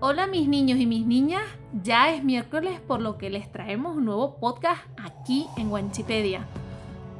Hola 0.00 0.28
mis 0.28 0.46
niños 0.46 0.78
y 0.78 0.86
mis 0.86 1.04
niñas, 1.04 1.42
ya 1.82 2.14
es 2.14 2.22
miércoles 2.22 2.78
por 2.78 3.00
lo 3.00 3.18
que 3.18 3.30
les 3.30 3.50
traemos 3.50 3.96
un 3.96 4.04
nuevo 4.04 4.36
podcast 4.36 4.80
aquí 4.96 5.48
en 5.56 5.72
Wanchipedia. 5.72 6.46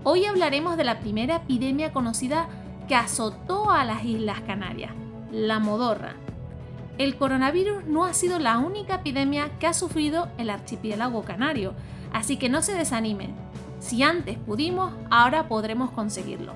Hoy 0.05 0.27
hablaremos 0.27 0.77
de 0.77 0.85
la 0.85 1.01
primera 1.01 1.39
epidemia 1.39 1.93
conocida 1.93 2.49
que 2.87 2.95
azotó 2.95 3.73
a 3.73 3.85
las 3.85 4.05
Islas 4.05 4.43
Canarias, 4.43 4.93
la 5.33 5.59
modorra. 5.59 6.15
El 6.99 7.17
coronavirus 7.17 7.85
no 7.85 8.05
ha 8.05 8.15
sido 8.15 8.39
la 8.39 8.59
única 8.59 8.95
epidemia 8.95 9.51
que 9.59 9.67
ha 9.67 9.73
sufrido 9.73 10.29
el 10.39 10.49
archipiélago 10.49 11.25
canario, 11.25 11.75
así 12.13 12.37
que 12.37 12.49
no 12.49 12.63
se 12.63 12.77
desanimen. 12.77 13.35
Si 13.81 14.05
antes 14.05 14.39
pudimos, 14.39 14.93
ahora 15.11 15.49
podremos 15.49 15.91
conseguirlo. 15.91 16.53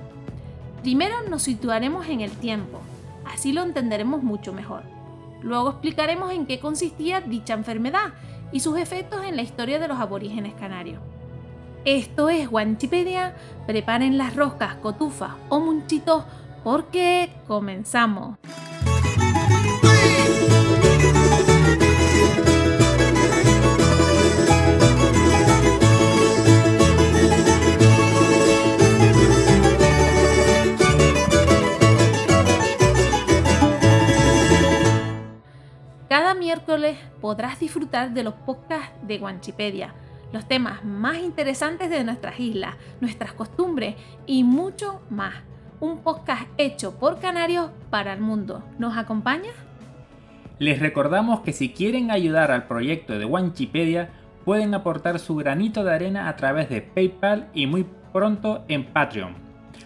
Primero 0.83 1.15
nos 1.29 1.43
situaremos 1.43 2.07
en 2.07 2.21
el 2.21 2.31
tiempo, 2.31 2.79
así 3.25 3.51
lo 3.51 3.61
entenderemos 3.61 4.23
mucho 4.23 4.53
mejor. 4.53 5.02
Luego 5.43 5.69
explicaremos 5.71 6.31
en 6.31 6.45
qué 6.45 6.59
consistía 6.59 7.21
dicha 7.21 7.53
enfermedad 7.53 8.13
y 8.51 8.61
sus 8.61 8.77
efectos 8.77 9.23
en 9.25 9.35
la 9.35 9.41
historia 9.41 9.79
de 9.79 9.87
los 9.87 9.99
aborígenes 9.99 10.53
canarios. 10.53 11.01
Esto 11.85 12.29
es 12.29 12.49
Wanchipedia, 12.49 13.35
preparen 13.67 14.17
las 14.17 14.35
roscas, 14.35 14.75
cotufas 14.75 15.31
o 15.49 15.59
munchitos 15.59 16.23
porque 16.63 17.29
comenzamos. 17.45 18.37
Miércoles 36.53 36.97
podrás 37.19 37.59
disfrutar 37.59 38.13
de 38.13 38.23
los 38.23 38.35
podcasts 38.35 38.93
de 39.01 39.17
Wanchipedia, 39.17 39.95
los 40.31 40.47
temas 40.47 40.85
más 40.85 41.17
interesantes 41.17 41.89
de 41.89 42.03
nuestras 42.03 42.39
islas, 42.39 42.75
nuestras 43.01 43.33
costumbres 43.33 43.95
y 44.27 44.43
mucho 44.43 45.01
más. 45.09 45.33
Un 45.79 46.03
podcast 46.03 46.43
hecho 46.59 46.99
por 46.99 47.19
canarios 47.19 47.71
para 47.89 48.13
el 48.13 48.21
mundo. 48.21 48.63
¿Nos 48.77 48.95
acompañas? 48.95 49.55
Les 50.59 50.77
recordamos 50.79 51.39
que 51.39 51.53
si 51.53 51.69
quieren 51.69 52.11
ayudar 52.11 52.51
al 52.51 52.67
proyecto 52.67 53.17
de 53.17 53.25
Wanchipedia, 53.25 54.11
pueden 54.45 54.75
aportar 54.75 55.17
su 55.17 55.35
granito 55.35 55.83
de 55.83 55.95
arena 55.95 56.29
a 56.29 56.35
través 56.35 56.69
de 56.69 56.83
PayPal 56.83 57.49
y 57.55 57.65
muy 57.65 57.87
pronto 58.13 58.63
en 58.67 58.85
Patreon, 58.85 59.33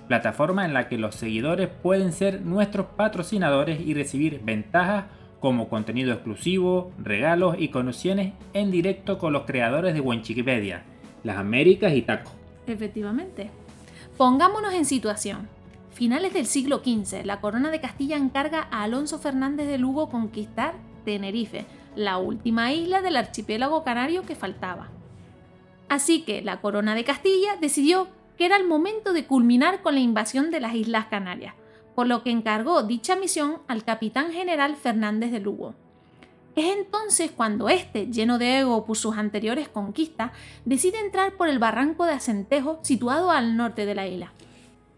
plataforma 0.10 0.66
en 0.66 0.74
la 0.74 0.90
que 0.90 0.98
los 0.98 1.16
seguidores 1.16 1.70
pueden 1.70 2.12
ser 2.12 2.42
nuestros 2.42 2.88
patrocinadores 2.88 3.80
y 3.80 3.94
recibir 3.94 4.42
ventajas 4.44 5.06
como 5.40 5.70
contenido 5.70 6.14
exclusivo, 6.14 6.92
regalos 6.98 7.56
y 7.60 7.70
conexiones 7.70 8.34
en 8.54 8.72
directo 8.72 9.18
con 9.18 9.34
los 9.34 9.44
creadores 9.44 9.94
de 9.94 10.02
Wanchipedia, 10.02 10.84
las 11.24 11.38
Américas 11.38 11.94
y 11.94 12.02
Taco. 12.02 12.32
Efectivamente. 12.66 13.50
Pongámonos 14.18 14.74
en 14.74 14.86
situación. 14.86 15.48
Finales 15.92 16.34
del 16.34 16.46
siglo 16.46 16.80
XV, 16.84 17.26
la 17.26 17.40
corona 17.40 17.72
de 17.72 17.82
Castilla 17.82 18.18
encarga 18.18 18.68
a 18.72 18.84
Alonso 18.84 19.20
Fernández 19.20 19.68
de 19.68 19.78
Lugo 19.78 20.10
conquistar 20.10 20.76
Tenerife, 21.06 21.66
la 21.96 22.18
última 22.18 22.72
isla 22.74 23.02
del 23.02 23.16
archipiélago 23.16 23.84
canario 23.84 24.24
que 24.24 24.36
faltaba. 24.36 24.90
Así 25.90 26.22
que 26.22 26.42
la 26.42 26.62
corona 26.62 26.96
de 26.96 27.04
Castilla 27.04 27.56
decidió 27.60 28.08
que 28.38 28.46
era 28.46 28.58
el 28.58 28.68
momento 28.68 29.14
de 29.14 29.26
culminar 29.26 29.82
con 29.82 29.96
la 29.96 30.02
invasión 30.02 30.52
de 30.52 30.60
las 30.60 30.76
Islas 30.76 31.08
Canarias, 31.08 31.56
por 31.98 32.06
lo 32.06 32.22
que 32.22 32.30
encargó 32.30 32.84
dicha 32.84 33.16
misión 33.16 33.56
al 33.68 33.84
capitán 33.84 34.32
general 34.32 34.76
Fernández 34.76 35.32
de 35.32 35.40
Lugo. 35.40 35.74
Es 36.56 36.78
entonces 36.78 37.32
cuando 37.32 37.70
este, 37.70 38.06
lleno 38.06 38.38
de 38.38 38.60
ego 38.60 38.86
por 38.86 38.96
sus 38.96 39.18
anteriores 39.18 39.68
conquistas, 39.68 40.30
decide 40.64 41.00
entrar 41.00 41.32
por 41.32 41.50
el 41.50 41.58
barranco 41.58 42.06
de 42.06 42.12
Acentejo 42.12 42.78
situado 42.84 43.32
al 43.32 43.58
norte 43.58 43.88
de 43.88 43.96
la 43.96 44.06
isla. 44.06 44.32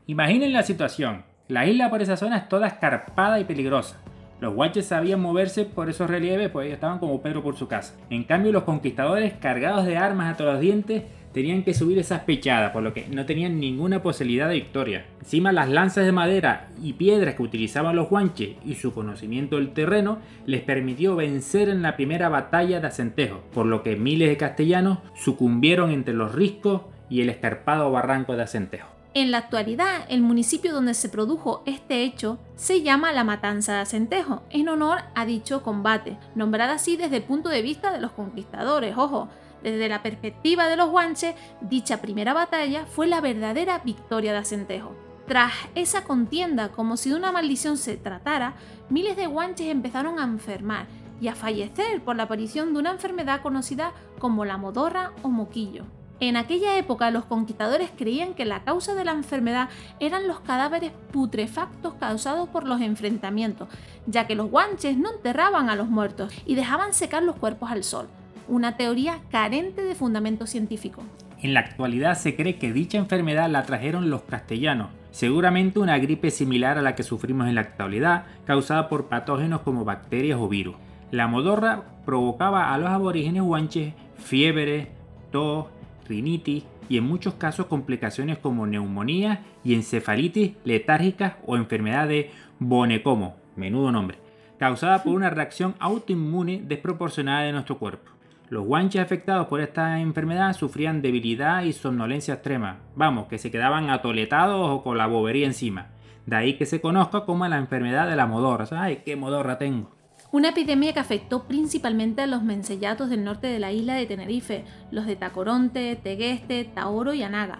Imaginen 0.07 0.51
la 0.51 0.63
situación. 0.63 1.23
La 1.47 1.65
isla 1.65 1.89
por 1.89 2.01
esa 2.01 2.17
zona 2.17 2.35
es 2.35 2.49
toda 2.49 2.67
escarpada 2.67 3.39
y 3.39 3.45
peligrosa. 3.45 3.95
Los 4.41 4.53
guaches 4.53 4.87
sabían 4.87 5.21
moverse 5.21 5.63
por 5.63 5.89
esos 5.89 6.09
relieves, 6.09 6.49
pues 6.49 6.65
ellos 6.65 6.75
estaban 6.75 6.99
como 6.99 7.21
Pedro 7.21 7.41
por 7.41 7.55
su 7.55 7.69
casa. 7.69 7.95
En 8.09 8.25
cambio, 8.25 8.51
los 8.51 8.63
conquistadores, 8.63 9.35
cargados 9.35 9.85
de 9.85 9.95
armas 9.95 10.33
a 10.33 10.37
todos 10.37 10.51
los 10.51 10.61
dientes, 10.61 11.03
tenían 11.33 11.63
que 11.63 11.73
subir 11.73 11.99
esas 11.99 12.21
pechadas, 12.21 12.71
por 12.71 12.83
lo 12.83 12.93
que 12.93 13.07
no 13.07 13.25
tenían 13.25 13.59
ninguna 13.59 14.01
posibilidad 14.01 14.47
de 14.47 14.55
victoria. 14.55 15.05
Encima 15.19 15.51
las 15.51 15.69
lanzas 15.69 16.05
de 16.05 16.11
madera 16.11 16.69
y 16.81 16.93
piedras 16.93 17.35
que 17.35 17.43
utilizaban 17.43 17.95
los 17.95 18.09
guanches 18.09 18.55
y 18.65 18.75
su 18.75 18.93
conocimiento 18.93 19.57
del 19.57 19.73
terreno 19.73 20.19
les 20.45 20.61
permitió 20.61 21.15
vencer 21.15 21.69
en 21.69 21.81
la 21.81 21.95
primera 21.95 22.29
batalla 22.29 22.79
de 22.79 22.87
Acentejo, 22.87 23.41
por 23.53 23.65
lo 23.65 23.83
que 23.83 23.95
miles 23.95 24.29
de 24.29 24.37
castellanos 24.37 24.99
sucumbieron 25.15 25.91
entre 25.91 26.13
los 26.13 26.33
riscos 26.33 26.81
y 27.09 27.21
el 27.21 27.29
escarpado 27.29 27.91
barranco 27.91 28.35
de 28.35 28.43
Acentejo. 28.43 28.99
En 29.15 29.31
la 29.31 29.39
actualidad, 29.39 30.05
el 30.09 30.21
municipio 30.21 30.71
donde 30.71 30.93
se 30.93 31.09
produjo 31.09 31.63
este 31.65 32.03
hecho 32.03 32.37
se 32.55 32.83
llama 32.83 33.11
La 33.11 33.23
Matanza 33.23 33.73
de 33.73 33.79
Acentejo, 33.79 34.43
en 34.51 34.69
honor 34.69 34.99
a 35.15 35.25
dicho 35.25 35.63
combate, 35.63 36.17
nombrada 36.35 36.73
así 36.73 36.95
desde 36.95 37.17
el 37.17 37.23
punto 37.23 37.49
de 37.49 37.63
vista 37.63 37.91
de 37.91 37.99
los 37.99 38.11
conquistadores, 38.11 38.95
ojo, 38.95 39.27
desde 39.63 39.89
la 39.89 40.03
perspectiva 40.03 40.67
de 40.67 40.75
los 40.75 40.89
guanches, 40.89 41.35
dicha 41.61 42.01
primera 42.01 42.33
batalla 42.33 42.85
fue 42.85 43.07
la 43.07 43.21
verdadera 43.21 43.79
victoria 43.79 44.31
de 44.31 44.39
Acentejo. 44.39 44.95
Tras 45.27 45.53
esa 45.75 46.03
contienda, 46.03 46.69
como 46.69 46.97
si 46.97 47.09
de 47.09 47.15
una 47.15 47.31
maldición 47.31 47.77
se 47.77 47.97
tratara, 47.97 48.55
miles 48.89 49.15
de 49.15 49.27
guanches 49.27 49.67
empezaron 49.67 50.19
a 50.19 50.23
enfermar 50.23 50.87
y 51.21 51.27
a 51.27 51.35
fallecer 51.35 52.01
por 52.01 52.15
la 52.15 52.23
aparición 52.23 52.73
de 52.73 52.79
una 52.79 52.91
enfermedad 52.91 53.41
conocida 53.41 53.93
como 54.17 54.45
la 54.45 54.57
modorra 54.57 55.11
o 55.21 55.29
moquillo. 55.29 55.85
En 56.21 56.35
aquella 56.35 56.77
época 56.77 57.11
los 57.11 57.25
conquistadores 57.25 57.91
creían 57.95 58.33
que 58.33 58.43
la 58.43 58.63
causa 58.65 58.93
de 58.93 59.05
la 59.05 59.13
enfermedad 59.13 59.69
eran 60.01 60.27
los 60.27 60.41
cadáveres 60.41 60.91
putrefactos 61.13 61.93
causados 61.93 62.49
por 62.49 62.65
los 62.65 62.81
enfrentamientos, 62.81 63.69
ya 64.05 64.27
que 64.27 64.35
los 64.35 64.49
guanches 64.49 64.97
no 64.97 65.11
enterraban 65.13 65.69
a 65.69 65.75
los 65.75 65.87
muertos 65.87 66.33
y 66.45 66.55
dejaban 66.55 66.93
secar 66.93 67.23
los 67.23 67.37
cuerpos 67.37 67.71
al 67.71 67.85
sol, 67.85 68.09
una 68.49 68.75
teoría 68.75 69.19
carente 69.31 69.83
de 69.83 69.95
fundamento 69.95 70.47
científico. 70.47 71.03
En 71.41 71.53
la 71.53 71.61
actualidad 71.61 72.15
se 72.15 72.35
cree 72.35 72.57
que 72.57 72.73
dicha 72.73 72.97
enfermedad 72.97 73.49
la 73.49 73.63
trajeron 73.63 74.09
los 74.09 74.23
castellanos, 74.23 74.89
seguramente 75.11 75.79
una 75.79 75.97
gripe 75.97 76.31
similar 76.31 76.77
a 76.77 76.81
la 76.81 76.95
que 76.95 77.03
sufrimos 77.03 77.47
en 77.47 77.55
la 77.55 77.61
actualidad, 77.61 78.25
causada 78.45 78.89
por 78.89 79.07
patógenos 79.07 79.61
como 79.61 79.85
bacterias 79.85 80.39
o 80.39 80.49
virus. 80.49 80.75
La 81.11 81.27
modorra 81.27 81.83
provocaba 82.05 82.73
a 82.73 82.77
los 82.77 82.89
aborígenes 82.89 83.43
guanches 83.43 83.93
fiebre, 84.17 84.89
tos, 85.31 85.67
rinitis 86.07 86.65
y 86.89 86.97
en 86.97 87.05
muchos 87.05 87.35
casos 87.35 87.67
complicaciones 87.67 88.37
como 88.37 88.67
neumonía 88.67 89.43
y 89.63 89.75
encefalitis 89.75 90.53
letárgicas 90.65 91.35
o 91.45 91.55
enfermedad 91.55 92.07
de 92.07 92.31
Bonecomo, 92.59 93.37
menudo 93.55 93.91
nombre, 93.91 94.17
causada 94.57 95.03
por 95.03 95.13
una 95.13 95.29
reacción 95.29 95.75
autoinmune 95.79 96.61
desproporcionada 96.65 97.43
de 97.43 97.53
nuestro 97.53 97.77
cuerpo. 97.77 98.11
Los 98.49 98.65
guanches 98.65 99.01
afectados 99.01 99.45
por 99.45 99.61
esta 99.61 99.99
enfermedad 99.99 100.53
sufrían 100.53 101.03
debilidad 101.03 101.61
y 101.61 101.71
somnolencia 101.71 102.33
extrema, 102.33 102.79
vamos, 102.95 103.27
que 103.27 103.37
se 103.37 103.51
quedaban 103.51 103.91
atoletados 103.91 104.71
o 104.71 104.81
con 104.81 104.97
la 104.97 105.05
bobería 105.05 105.45
encima. 105.45 105.89
De 106.25 106.35
ahí 106.35 106.57
que 106.57 106.65
se 106.65 106.81
conozca 106.81 107.25
como 107.25 107.47
la 107.47 107.57
enfermedad 107.57 108.09
de 108.09 108.15
la 108.15 108.25
modorra. 108.25 108.65
¡Ay, 108.71 109.03
qué 109.05 109.15
modorra 109.15 109.59
tengo! 109.59 109.91
Una 110.31 110.49
epidemia 110.49 110.93
que 110.93 110.99
afectó 110.99 111.43
principalmente 111.43 112.23
a 112.23 112.27
los 112.27 112.41
mencellatos 112.41 113.11
del 113.11 113.23
norte 113.23 113.45
de 113.45 113.59
la 113.59 113.71
isla 113.71 113.93
de 113.93 114.07
Tenerife, 114.07 114.65
los 114.89 115.05
de 115.05 115.15
Tacoronte, 115.15 115.95
Tegueste, 115.95 116.65
Taoro 116.65 117.13
y 117.13 117.21
Anaga, 117.21 117.59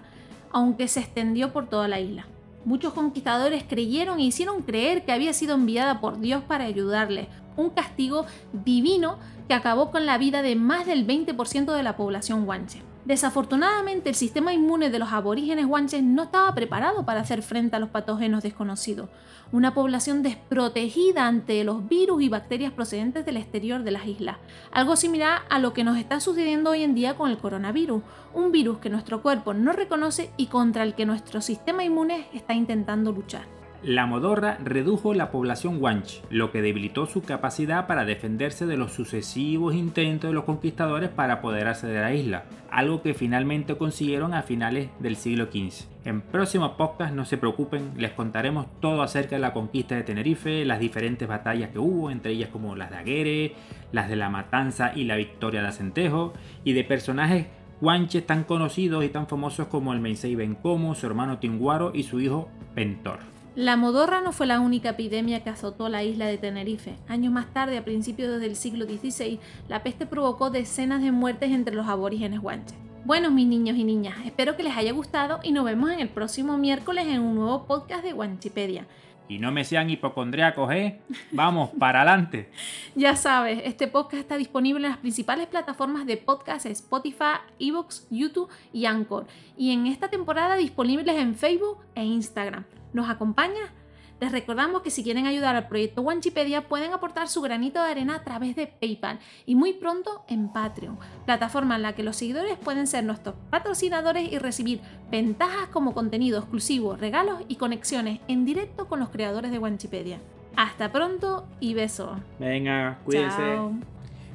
aunque 0.51 0.87
se 0.87 1.01
extendió 1.01 1.53
por 1.53 1.69
toda 1.69 1.87
la 1.87 1.99
isla. 1.99 2.25
Muchos 2.65 2.93
conquistadores 2.93 3.63
creyeron 3.67 4.19
e 4.19 4.23
hicieron 4.23 4.61
creer 4.61 5.05
que 5.05 5.11
había 5.11 5.33
sido 5.33 5.55
enviada 5.55 6.01
por 6.01 6.19
Dios 6.19 6.43
para 6.43 6.65
ayudarles, 6.65 7.27
un 7.55 7.69
castigo 7.69 8.25
divino 8.51 9.17
que 9.47 9.53
acabó 9.53 9.91
con 9.91 10.05
la 10.05 10.17
vida 10.17 10.41
de 10.41 10.55
más 10.55 10.85
del 10.85 11.07
20% 11.07 11.73
de 11.73 11.83
la 11.83 11.95
población 11.95 12.45
guanche. 12.45 12.81
Desafortunadamente, 13.09 14.09
el 14.09 14.13
sistema 14.13 14.53
inmune 14.53 14.91
de 14.91 14.99
los 14.99 15.11
aborígenes 15.11 15.65
guanches 15.65 16.03
no 16.03 16.25
estaba 16.25 16.53
preparado 16.53 17.07
para 17.07 17.21
hacer 17.21 17.41
frente 17.41 17.75
a 17.75 17.79
los 17.79 17.89
patógenos 17.89 18.43
desconocidos, 18.43 19.09
una 19.51 19.73
población 19.73 20.21
desprotegida 20.21 21.25
ante 21.25 21.63
los 21.63 21.89
virus 21.89 22.21
y 22.21 22.29
bacterias 22.29 22.71
procedentes 22.71 23.25
del 23.25 23.37
exterior 23.37 23.81
de 23.81 23.89
las 23.89 24.05
islas, 24.05 24.37
algo 24.71 24.95
similar 24.95 25.41
a 25.49 25.57
lo 25.57 25.73
que 25.73 25.83
nos 25.83 25.97
está 25.97 26.19
sucediendo 26.19 26.69
hoy 26.69 26.83
en 26.83 26.93
día 26.93 27.15
con 27.15 27.31
el 27.31 27.39
coronavirus, 27.39 28.03
un 28.35 28.51
virus 28.51 28.77
que 28.77 28.91
nuestro 28.91 29.23
cuerpo 29.23 29.55
no 29.55 29.71
reconoce 29.71 30.29
y 30.37 30.45
contra 30.45 30.83
el 30.83 30.93
que 30.93 31.07
nuestro 31.07 31.41
sistema 31.41 31.83
inmune 31.83 32.27
está 32.35 32.53
intentando 32.53 33.11
luchar. 33.11 33.58
La 33.81 34.05
modorra 34.05 34.57
redujo 34.61 35.13
la 35.13 35.31
población 35.31 35.79
guanche, 35.79 36.21
lo 36.29 36.51
que 36.51 36.61
debilitó 36.61 37.05
su 37.05 37.21
capacidad 37.21 37.87
para 37.87 38.03
defenderse 38.03 38.65
de 38.65 38.75
los 38.75 38.91
sucesivos 38.91 39.73
intentos 39.73 40.29
de 40.29 40.33
los 40.33 40.43
conquistadores 40.43 41.09
para 41.09 41.39
poder 41.39 41.65
acceder 41.69 41.99
a 41.99 42.09
la 42.09 42.13
isla, 42.13 42.43
algo 42.69 43.01
que 43.01 43.13
finalmente 43.13 43.77
consiguieron 43.77 44.33
a 44.33 44.43
finales 44.43 44.89
del 44.99 45.15
siglo 45.15 45.45
XV. 45.45 45.87
En 46.03 46.19
próximos 46.19 46.71
podcasts, 46.71 47.15
no 47.15 47.23
se 47.23 47.37
preocupen, 47.37 47.93
les 47.95 48.11
contaremos 48.11 48.67
todo 48.81 49.01
acerca 49.01 49.37
de 49.37 49.41
la 49.41 49.53
conquista 49.53 49.95
de 49.95 50.03
Tenerife, 50.03 50.65
las 50.65 50.81
diferentes 50.81 51.25
batallas 51.29 51.69
que 51.69 51.79
hubo, 51.79 52.11
entre 52.11 52.33
ellas 52.33 52.49
como 52.49 52.75
las 52.75 52.89
de 52.89 52.97
Aguere, 52.97 53.55
las 53.93 54.09
de 54.09 54.17
la 54.17 54.29
Matanza 54.29 54.91
y 54.93 55.05
la 55.05 55.15
victoria 55.15 55.61
de 55.61 55.69
Acentejo, 55.69 56.33
y 56.65 56.73
de 56.73 56.83
personajes 56.83 57.47
guanches 57.79 58.25
tan 58.25 58.43
conocidos 58.43 59.05
y 59.05 59.09
tan 59.09 59.27
famosos 59.27 59.67
como 59.67 59.93
el 59.93 60.01
Meisei 60.01 60.35
Bencomo, 60.35 60.95
su 60.95 61.05
hermano 61.05 61.37
Tinguaro 61.37 61.93
y 61.95 62.03
su 62.03 62.19
hijo 62.19 62.49
Pentor. 62.75 63.38
La 63.59 63.75
modorra 63.75 64.21
no 64.21 64.31
fue 64.31 64.47
la 64.47 64.61
única 64.61 64.91
epidemia 64.91 65.43
que 65.43 65.49
azotó 65.49 65.89
la 65.89 66.01
isla 66.01 66.27
de 66.27 66.37
Tenerife. 66.37 66.95
Años 67.09 67.33
más 67.33 67.53
tarde, 67.53 67.77
a 67.77 67.83
principios 67.83 68.39
del 68.39 68.55
siglo 68.55 68.85
XVI, 68.85 69.37
la 69.67 69.83
peste 69.83 70.05
provocó 70.05 70.49
decenas 70.49 71.01
de 71.01 71.11
muertes 71.11 71.51
entre 71.51 71.75
los 71.75 71.85
aborígenes 71.85 72.39
guanches. 72.39 72.77
Bueno, 73.03 73.31
mis 73.31 73.47
niños 73.47 73.75
y 73.75 73.83
niñas, 73.83 74.15
espero 74.25 74.55
que 74.55 74.63
les 74.63 74.77
haya 74.77 74.93
gustado 74.93 75.41
y 75.43 75.51
nos 75.51 75.65
vemos 75.65 75.91
en 75.91 75.99
el 75.99 76.07
próximo 76.07 76.57
miércoles 76.57 77.05
en 77.07 77.19
un 77.19 77.35
nuevo 77.35 77.65
podcast 77.65 78.01
de 78.01 78.13
Guanchipedia. 78.13 78.87
Y 79.29 79.37
no 79.37 79.51
me 79.51 79.63
sean 79.63 79.89
hipocondriacos, 79.91 80.71
¿eh? 80.73 80.99
Vamos, 81.31 81.69
para 81.79 82.01
adelante. 82.01 82.49
ya 82.95 83.15
sabes, 83.15 83.61
este 83.63 83.87
podcast 83.87 84.21
está 84.21 84.37
disponible 84.37 84.85
en 84.87 84.91
las 84.91 84.97
principales 84.99 85.47
plataformas 85.47 86.05
de 86.07 86.17
podcast 86.17 86.65
Spotify, 86.65 87.37
Evox, 87.59 88.07
YouTube 88.09 88.49
y 88.73 88.87
Anchor. 88.87 89.27
Y 89.55 89.71
en 89.71 89.85
esta 89.85 90.09
temporada 90.09 90.55
disponibles 90.55 91.15
en 91.15 91.35
Facebook 91.35 91.77
e 91.93 92.03
Instagram. 92.03 92.65
¿Nos 92.91 93.07
acompaña? 93.07 93.71
Les 94.19 94.31
recordamos 94.33 94.81
que 94.81 94.91
si 94.91 95.03
quieren 95.03 95.25
ayudar 95.25 95.55
al 95.55 95.67
proyecto 95.67 96.01
Wanchipedia 96.01 96.67
pueden 96.67 96.91
aportar 96.91 97.29
su 97.29 97.41
granito 97.41 97.81
de 97.81 97.89
arena 97.89 98.15
a 98.15 98.23
través 98.23 98.55
de 98.55 98.67
PayPal 98.67 99.19
y 99.45 99.55
muy 99.55 99.73
pronto 99.73 100.23
en 100.27 100.49
Patreon, 100.49 100.99
plataforma 101.25 101.77
en 101.77 101.83
la 101.83 101.93
que 101.93 102.03
los 102.03 102.17
seguidores 102.17 102.57
pueden 102.57 102.87
ser 102.87 103.05
nuestros 103.05 103.35
patrocinadores 103.49 104.31
y 104.31 104.37
recibir 104.37 104.81
ventajas 105.09 105.69
como 105.69 105.93
contenido 105.93 106.39
exclusivo, 106.39 106.97
regalos 106.97 107.41
y 107.47 107.55
conexiones 107.55 108.19
en 108.27 108.43
directo 108.43 108.87
con 108.87 108.99
los 108.99 109.09
creadores 109.09 109.51
de 109.51 109.59
Wanchipedia. 109.59 110.19
Hasta 110.57 110.91
pronto 110.91 111.47
y 111.61 111.73
besos. 111.73 112.17
Venga, 112.39 112.99
cuídense. 113.05 113.37
Chao. 113.37 113.73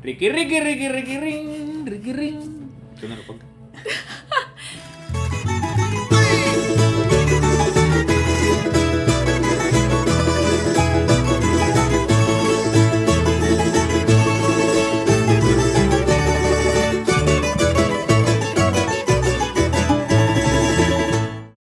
Ricky, 0.02 0.31
Ricky, 0.31 0.60
Ricky, 0.60 0.88
Ricky, 0.88 1.19
Ricky, 1.19 1.82
Ricky, 1.84 2.12
Ricky. 2.12 2.50